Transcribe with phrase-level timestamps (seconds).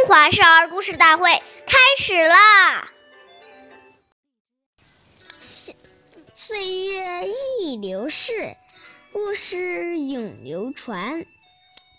[0.00, 1.30] 中华少儿故事大会
[1.66, 2.88] 开始啦！
[6.32, 8.56] 岁月易流逝，
[9.12, 11.22] 故事永流传。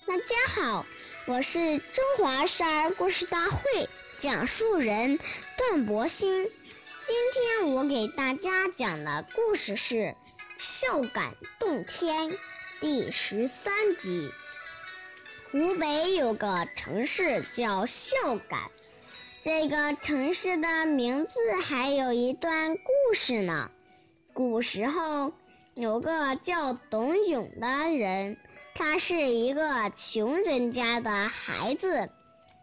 [0.07, 0.83] 大家好，
[1.27, 3.87] 我是中华少儿故事大会
[4.17, 5.19] 讲述人
[5.55, 6.49] 段博鑫。
[7.05, 9.95] 今天我给大家讲的故事是
[10.57, 12.31] 《孝感动天》
[12.79, 14.31] 第十三集。
[15.51, 18.71] 湖北有个城市叫孝感，
[19.43, 23.69] 这个城市的名字还有一段故事呢。
[24.31, 25.33] 古时候
[25.73, 28.37] 有个叫董永的人，
[28.75, 32.09] 他是一个穷人家的孩子。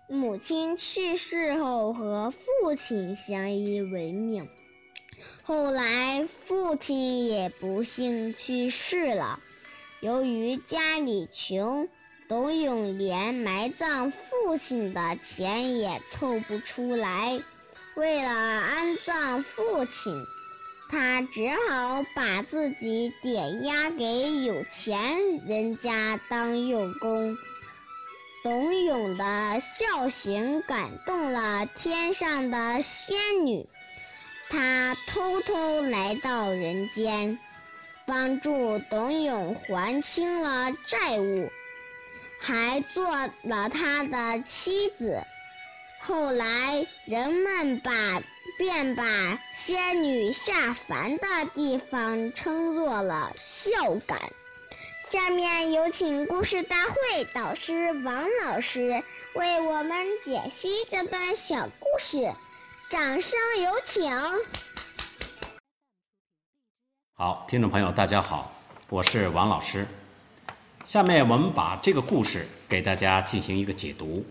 [0.09, 4.48] 母亲去世后，和父亲相依为命。
[5.42, 9.41] 后来，父亲也不幸去世了。
[10.00, 11.91] 由于家里穷，
[12.28, 17.41] 董永连埋葬父亲的钱也凑不出来。
[17.97, 20.27] 为了安葬父亲，
[20.91, 27.34] 他只好把自己点押给有钱人家当佣工。
[28.44, 33.66] 董永的孝行感动了天上的仙女，
[34.50, 37.38] 她偷偷来到人间，
[38.06, 41.48] 帮助董永还清了债务，
[42.39, 43.05] 还做
[43.42, 45.25] 了他的妻子。
[46.00, 48.22] 后来人们把
[48.56, 49.05] 便把
[49.53, 54.19] 仙女下凡的地方称作了孝感。
[55.11, 59.03] 下面有请故事大会导师王老师
[59.34, 62.34] 为我们解析这段小故事，
[62.91, 64.12] 掌声有请。
[67.14, 68.53] 好，听众朋友，大家好，
[68.89, 69.86] 我是王老师。
[70.89, 74.25] 下面我们把这个故事给大家进行一个解读。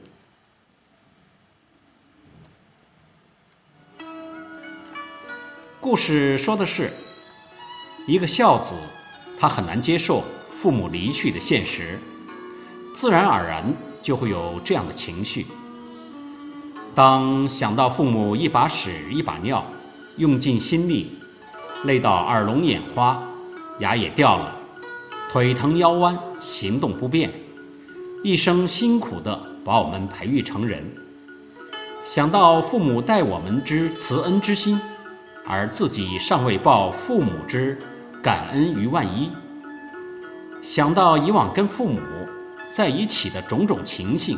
[5.80, 6.92] 故事说的是
[8.08, 8.76] 一个孝子，
[9.40, 10.24] 他很难接受。
[10.50, 12.00] 父母离去的现实，
[12.92, 15.46] 自然而然就会有这样的情绪。
[16.96, 19.64] 当想到父母一把屎一把尿，
[20.16, 21.20] 用尽心力，
[21.84, 23.24] 累到耳聋眼花，
[23.78, 24.58] 牙也掉了，
[25.30, 27.32] 腿疼腰弯，行动不便，
[28.24, 30.82] 一生辛苦的把我们培育成人；
[32.04, 34.80] 想到父母待我们之慈恩之心，
[35.46, 37.78] 而自己尚未报父母之
[38.24, 39.30] 感恩于万一。
[40.62, 42.00] 想到以往跟父母
[42.68, 44.38] 在一起的种种情形，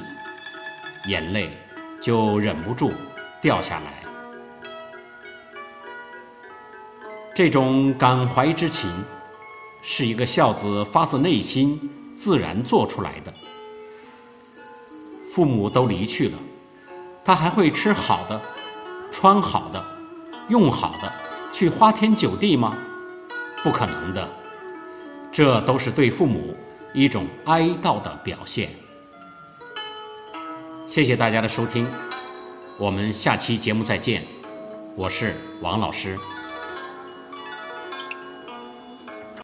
[1.05, 1.51] 眼泪
[2.01, 2.91] 就忍不住
[3.39, 3.93] 掉下来。
[7.35, 8.91] 这种感怀之情，
[9.81, 11.79] 是一个孝子发自内心
[12.13, 13.33] 自然做出来的。
[15.33, 16.37] 父母都离去了，
[17.23, 18.41] 他还会吃好的、
[19.11, 19.85] 穿好的、
[20.49, 21.13] 用好的，
[21.53, 22.77] 去花天酒地吗？
[23.63, 24.29] 不可能的。
[25.31, 26.55] 这都是对父母
[26.93, 28.71] 一种哀悼的表现。
[30.87, 31.87] 谢谢大家的收听，
[32.77, 34.25] 我们下期节目再见。
[34.95, 36.17] 我是王老师。